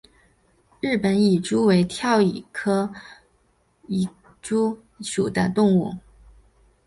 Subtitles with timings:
[0.81, 2.91] 日本蚁蛛为跳蛛科
[3.87, 4.09] 蚁
[4.41, 5.93] 蛛属的动物。